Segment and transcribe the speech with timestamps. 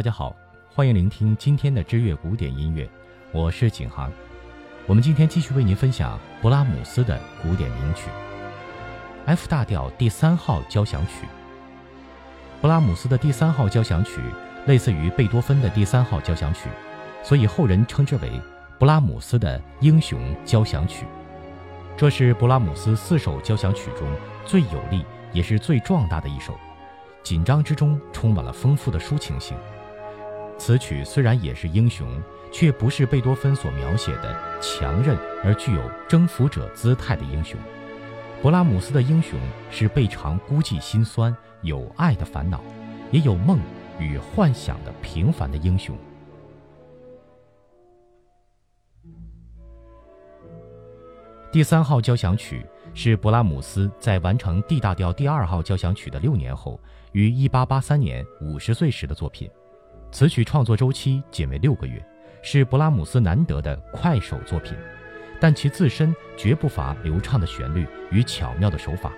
[0.00, 0.34] 大家好，
[0.74, 2.88] 欢迎聆听今天的知乐古典音乐，
[3.32, 4.10] 我是景航。
[4.86, 8.06] 我们今天继续为您分享勃拉姆斯的古典名曲
[9.26, 11.26] 《F 大调第三号交响曲》。
[12.64, 14.22] 勃拉姆斯的第三号交响曲
[14.64, 16.70] 类似于贝多芬的第三号交响曲，
[17.22, 18.40] 所以后人称之为
[18.78, 21.04] 勃拉姆斯的英雄交响曲。
[21.94, 24.08] 这是勃拉姆斯四首交响曲中
[24.46, 25.04] 最有力
[25.34, 26.58] 也是最壮大的一首，
[27.22, 29.54] 紧张之中充满了丰富的抒情性。
[30.60, 32.06] 此曲虽然也是英雄，
[32.52, 37.58] 却不是贝多芬所描写的强韧而具有征服者姿态的英雄。
[38.42, 42.60] 勃拉姆斯的英雄是备尝孤寂心酸、有爱的烦恼，
[43.10, 43.58] 也有梦
[43.98, 45.96] 与幻想的平凡的英雄。
[51.50, 56.78] 第三号交响曲是勃拉姆斯在完成 D 大调第二号交响曲的六年后，
[57.12, 59.50] 于1883年五十岁时的作品。
[60.12, 62.04] 此曲创作周期仅为六个月，
[62.42, 64.76] 是勃拉姆斯难得的快手作品，
[65.40, 69.12] 但其自身绝不乏流畅的旋律与巧妙的手法。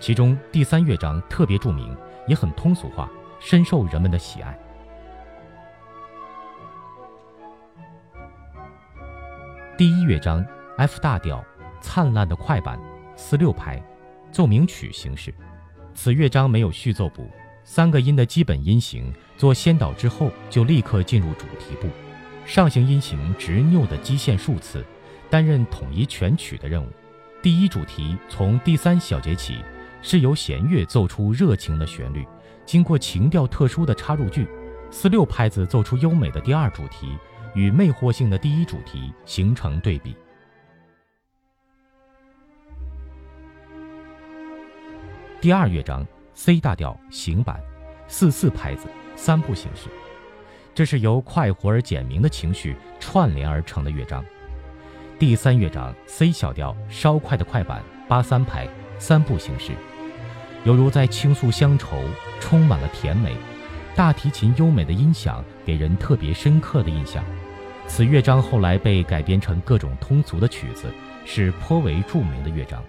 [0.00, 4.58] 其中第三乐章特别著名，也很通俗化，深受人们的喜爱。
[9.76, 10.44] 第一乐章
[10.76, 11.44] F 大调。
[11.84, 12.78] 灿烂的快板，
[13.16, 13.82] 四六拍，
[14.30, 15.34] 奏鸣曲形式。
[15.92, 17.28] 此乐章没有序奏部，
[17.64, 21.88] 三个音的基本音型做先导之后，就立刻进入主题部。
[22.44, 24.84] 上行音型执拗的基线数次，
[25.30, 26.88] 担任统一全曲的任务。
[27.40, 29.58] 第一主题从第三小节起，
[30.02, 32.26] 是由弦乐奏出热情的旋律，
[32.66, 34.46] 经过情调特殊的插入句，
[34.90, 37.16] 四六拍子奏出优美的第二主题，
[37.54, 40.16] 与魅惑性的第一主题形成对比。
[45.40, 47.60] 第二乐章 C 大调行板，
[48.08, 49.88] 四四拍子，三部形式。
[50.74, 54.24] 这是由快活而简明的情绪串联而成的乐章。
[55.18, 58.66] 第三乐章 C 小调稍快的快板，八三拍，
[58.98, 59.72] 三部形式，
[60.64, 62.02] 犹如在倾诉乡愁，
[62.40, 63.36] 充满了甜美。
[63.94, 67.22] 大提琴优美的音响给人特别深刻的印象。
[67.86, 70.90] 此乐章后来被改编成各种通俗的曲子，
[71.26, 72.82] 是颇为著名的乐章。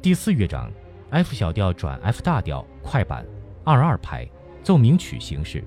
[0.00, 0.70] 第四乐章
[1.10, 3.26] ，F 小调转 F 大调快板，
[3.64, 4.24] 二二拍，
[4.62, 5.64] 奏鸣曲形式，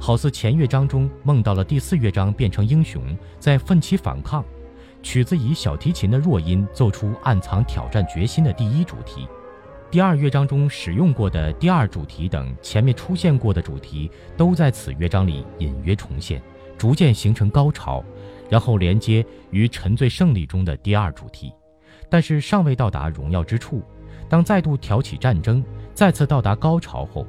[0.00, 4.44] 好似前乐章中梦到了第四乐章变成英雄，在奋起反抗。
[5.00, 9.28] 曲子以小提琴的弱音奏出暗藏挑战决心的第一主题。
[9.92, 16.42] 第二乐章中使用过的第二主题等前面出现过的主题，都在此乐章里隐约重现，
[16.76, 18.02] 逐渐形成高潮，
[18.50, 21.52] 然后连接于沉醉胜利中的第二主题。
[22.12, 23.82] 但是尚未到达荣耀之处，
[24.28, 25.64] 当再度挑起战争，
[25.94, 27.26] 再次到达高潮后，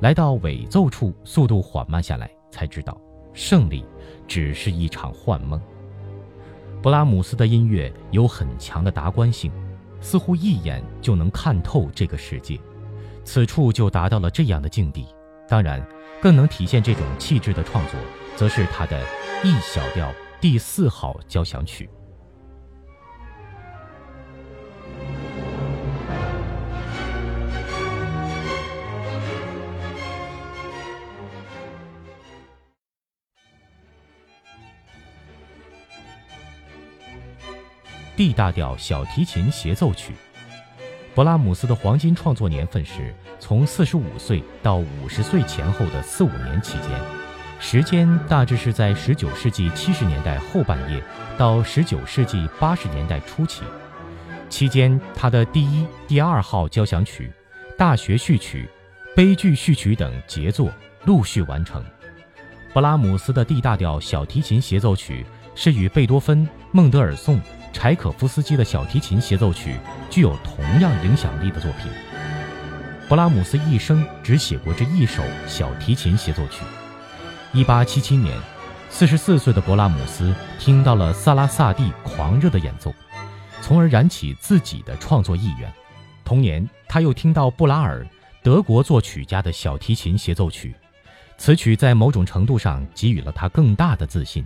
[0.00, 3.00] 来到尾奏处，速度缓慢下来，才知道
[3.32, 3.82] 胜利
[4.28, 5.58] 只是一场幻梦。
[6.82, 9.50] 勃拉姆斯的音乐有很强的达观性，
[10.02, 12.60] 似乎一眼就能看透这个世界，
[13.24, 15.06] 此处就达到了这样的境地。
[15.48, 15.82] 当然，
[16.20, 17.98] 更能体现这种气质的创作，
[18.36, 19.00] 则是他的
[19.42, 21.88] E 小调第四号交响曲。
[38.16, 40.14] D 大调小提琴协奏曲，
[41.14, 46.90] 勃拉姆斯的黄金创作年份是从四十五岁到五十岁前后的四五年期间，
[47.60, 51.02] 时间大致是在十九世纪七十年代后半叶
[51.36, 53.64] 到十九世纪八十年代初期。
[54.48, 57.30] 期间，他的第一、第二号交响曲、
[57.76, 58.66] 大学序曲、
[59.14, 60.72] 悲剧序曲等杰作
[61.04, 61.84] 陆续完成。
[62.72, 67.38] 勃拉姆斯的 D 大调小提琴协奏曲是与贝多芬、孟德尔颂。
[67.76, 69.76] 柴可夫斯基的小提琴协奏曲
[70.08, 71.92] 具有同样影响力的作品。
[73.06, 76.64] 勃拉姆斯一生只写过这一首小提琴协奏曲。
[77.52, 78.38] 1877年
[78.90, 82.94] ，44岁的勃拉姆斯听到了萨拉萨蒂狂热的演奏，
[83.60, 85.70] 从而燃起自己的创作意愿。
[86.24, 88.06] 同年，他又听到布拉尔，
[88.42, 90.74] 德国作曲家的小提琴协奏曲，
[91.36, 94.42] 此曲在某种程度上给予了他更大的自信。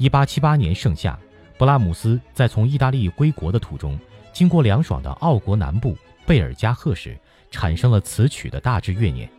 [0.00, 1.16] 1878年盛夏。
[1.58, 3.98] 勃拉姆斯在从意大利归国的途中，
[4.32, 5.96] 经过凉爽的奥国南部
[6.26, 7.16] 贝尔加赫时，
[7.50, 9.30] 产生了此曲的大致乐念，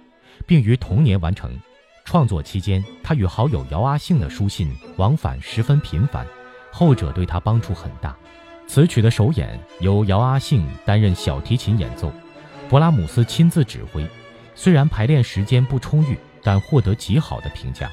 [0.45, 1.60] 并于同年完成。
[2.06, 6.25] 创作期间，他与好友姚阿幸的书信往返十分频繁，
[6.71, 8.16] 后者对他帮助很大。
[8.68, 12.12] 此曲的首演由姚阿幸担任小提琴演奏，
[12.69, 14.06] 勃拉姆斯亲自指挥。
[14.56, 17.89] 虽然排练时间不充裕，但获得极好的评价。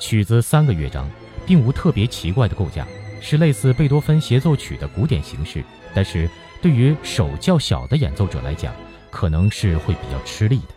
[0.00, 1.10] 曲子三个乐章，
[1.46, 2.86] 并无特别奇怪的构架，
[3.20, 5.64] 是类似贝多芬协奏曲的古典形式。
[5.94, 6.28] 但是
[6.60, 8.74] 对于手较小的演奏者来讲，
[9.10, 10.74] 可能是会比较吃力的。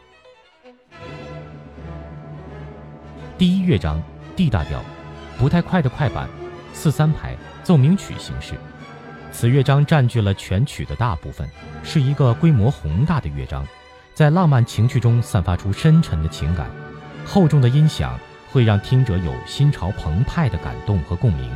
[3.38, 4.02] 第一乐章
[4.36, 4.82] D 大调，
[5.38, 6.30] 不太快的快板，
[6.74, 8.54] 四三拍奏鸣曲形式。
[9.32, 11.50] 此乐章占据了全曲的大部分，
[11.84, 13.66] 是一个规模宏大的乐章，
[14.14, 16.70] 在浪漫情趣中散发出深沉的情感，
[17.26, 18.20] 厚重的音响
[18.52, 21.52] 会让听者有心潮澎湃的感动和共鸣。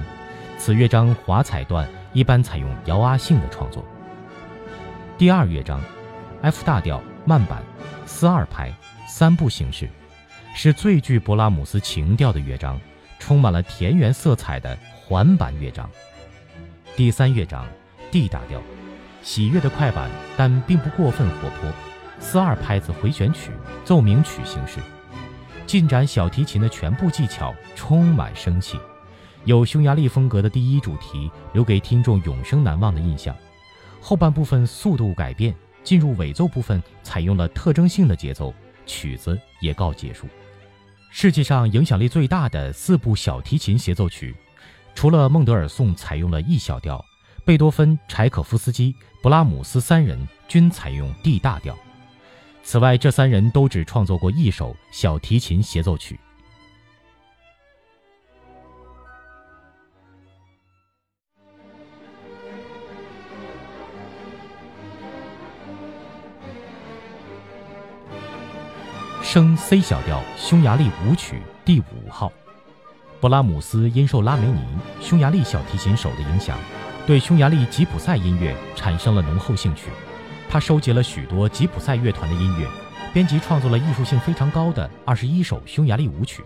[0.57, 3.83] 此乐章华彩段一般采用姚阿幸的创作。
[5.17, 5.81] 第二乐章
[6.41, 7.61] F 大调慢板，
[8.05, 8.71] 四二拍，
[9.07, 9.89] 三部形式，
[10.53, 12.79] 是最具勃拉姆斯情调的乐章，
[13.19, 15.89] 充满了田园色彩的缓板乐章。
[16.95, 17.65] 第三乐章
[18.11, 18.61] ，D 大调，
[19.21, 21.71] 喜悦的快板，但并不过分活泼，
[22.19, 23.51] 四二拍子回旋曲，
[23.83, 24.79] 奏鸣曲形式，
[25.65, 28.77] 进展小提琴的全部技巧充满生气，
[29.45, 33.35] 有匈牙利风格的第一主题，留给听众永生难忘的印象。
[33.99, 38.53] 后半部分速度改变，进入尾奏部分，采用了特征性的节奏，
[38.85, 40.27] 曲子也告结束。
[41.09, 44.35] 世界上影响力最大的四部小提琴协奏曲。
[44.95, 47.03] 除了孟德尔颂采用了 E 小调，
[47.43, 51.75] 贝多芬、柴可夫斯基、勃拉姆斯三人均采用 D 大调。
[52.65, 56.19] 此外，这三人都只创作过一首小提琴协奏曲。
[69.21, 72.31] 升 C 小调匈牙利舞曲第五号。
[73.19, 74.61] 勃拉姆斯因受拉梅尼
[74.99, 76.57] 匈牙利小提琴手的影响，
[77.05, 79.89] 对匈牙利吉普赛音乐产生了浓厚兴趣。
[80.53, 82.67] 他收集了许多吉普赛乐团的音乐，
[83.11, 86.43] 编辑创作了艺术性非常高的二十一首匈牙利舞曲。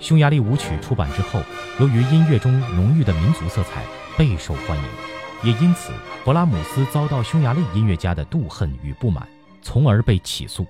[0.00, 1.42] 匈牙利舞曲出版之后，
[1.78, 3.84] 由于音乐中浓郁的民族色彩
[4.16, 4.84] 备受欢迎，
[5.42, 5.92] 也因此
[6.24, 9.28] 勃拉姆斯遭到匈牙利音乐家的妒恨与不满，
[9.60, 10.66] 从而被起诉。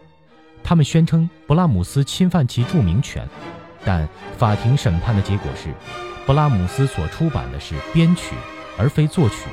[0.64, 3.24] 他们宣称勃拉姆斯侵犯其著名权。
[3.84, 5.72] 但法庭审判的结果是，
[6.26, 8.34] 勃拉姆斯所出版的是编曲，
[8.76, 9.44] 而非作曲，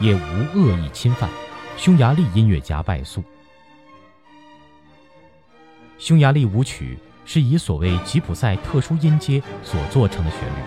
[0.00, 1.30] 也无恶意侵犯。
[1.78, 3.22] 匈牙利音乐家败诉。
[5.96, 10.60] 匈牙利舞曲是以所谓吉普赛特殊音阶所做成的旋律，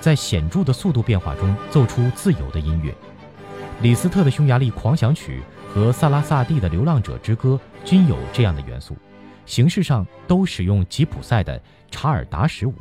[0.00, 2.94] 在显著的速度变化中奏出自由的音乐。
[3.82, 5.42] 李斯特的匈牙利狂想曲
[5.72, 8.96] 和萨拉萨蒂的流浪者之歌均有这样的元素。
[9.44, 11.60] 形式上都使用吉普赛的
[11.90, 12.74] 查尔达什舞，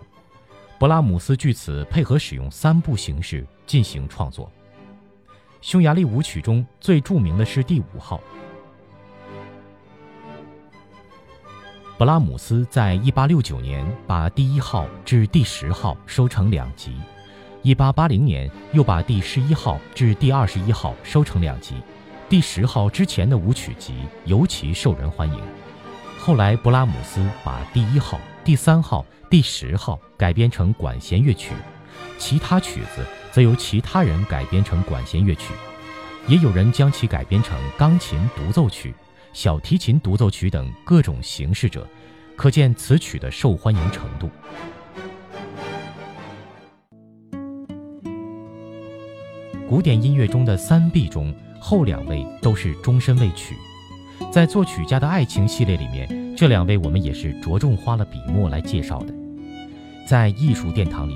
[0.79, 4.49] 勃拉姆斯据此配合使用三部形式进行创作。
[5.61, 8.21] 匈牙利舞曲中最著名的是第五号。
[11.97, 16.95] 勃拉姆斯在一八六九年把第一号至第十号收成两集，
[17.63, 21.75] 一八八零年又把第十一号至第二十一号收成两集。
[22.29, 23.95] 第十号之前的舞曲集
[24.25, 25.41] 尤其受人欢迎。
[26.19, 31.53] 后来，勃拉姆斯把第一号、第三号、第十号改编成管弦乐曲，
[32.19, 33.03] 其他曲子
[33.37, 35.53] 则由其他人改编成管弦乐曲，
[36.27, 38.91] 也有人将其改编成钢琴独奏曲、
[39.31, 41.87] 小提琴独奏曲等各种形式者，
[42.35, 44.27] 可见此曲的受欢迎程度。
[49.69, 53.55] 古典音乐中的三 B 中，后两位都是终身未娶。
[54.31, 59.13] 在作曲家的爱情系列里面，这两位我们也是着重花了笔墨来介绍的。
[60.07, 61.15] 在艺术殿堂里，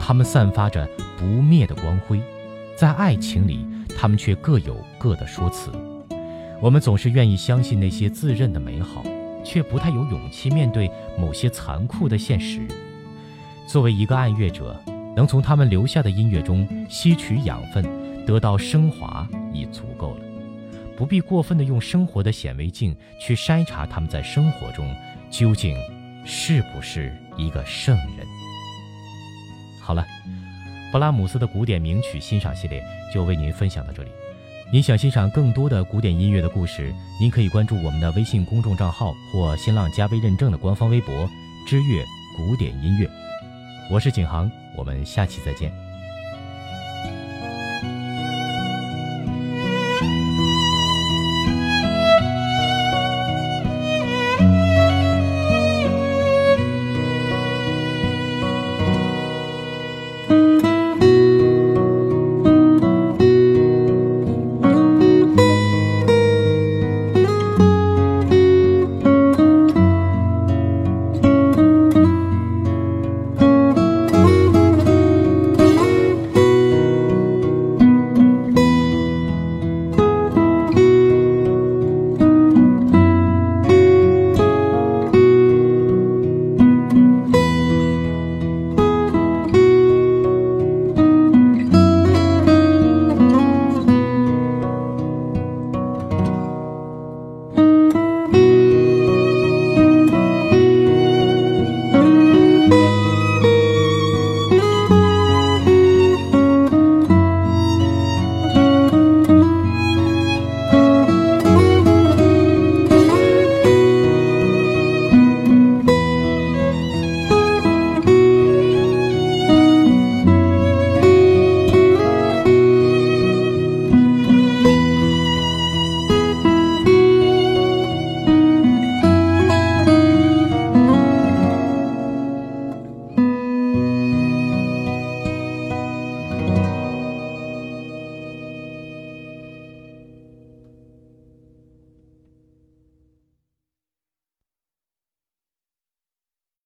[0.00, 2.18] 他们散发着不灭的光辉；
[2.76, 3.66] 在爱情里，
[3.98, 5.70] 他们却各有各的说辞。
[6.60, 9.04] 我们总是愿意相信那些自认的美好，
[9.44, 12.60] 却不太有勇气面对某些残酷的现实。
[13.66, 14.80] 作为一个爱乐者，
[15.14, 17.84] 能从他们留下的音乐中吸取养分，
[18.24, 20.20] 得到升华，已足够了。
[20.96, 24.92] 不必过分的用生活的显微镜去筛查他们在生活中
[25.30, 25.76] 究竟
[26.24, 28.26] 是不是一个圣人。
[29.80, 30.04] 好了，
[30.92, 34.10] 勃拉姆斯的古典名曲欣赏系列就为您分享到这里。
[34.70, 41.28] 您想欣赏更多的古典音乐的故事，您可以关注我们的微信公众账号或新浪加微认证的官方微博
[41.66, 42.04] “知乐
[42.36, 43.08] 古典音乐”。
[43.90, 45.87] 我是景航，我们下期再见。